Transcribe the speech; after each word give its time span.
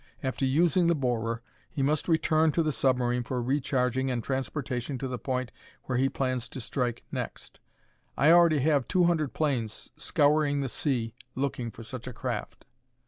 After 0.23 0.45
using 0.45 0.87
the 0.87 0.95
borer 0.95 1.43
he 1.69 1.83
must 1.83 2.07
return 2.07 2.51
to 2.53 2.63
the 2.63 2.71
submarine 2.71 3.21
for 3.21 3.39
recharging 3.39 4.09
and 4.09 4.23
transportation 4.23 4.97
to 4.97 5.07
the 5.07 5.19
point 5.19 5.51
where 5.83 5.99
he 5.99 6.09
plans 6.09 6.49
to 6.49 6.59
strike 6.59 7.03
next. 7.11 7.59
I 8.17 8.31
already 8.31 8.61
have 8.61 8.87
two 8.87 9.03
hundred 9.03 9.35
planes 9.35 9.91
scouring 9.97 10.61
the 10.61 10.69
sea 10.69 11.13
looking 11.35 11.69
for 11.69 11.83
such 11.83 12.07
a 12.07 12.13
craft." 12.13 12.65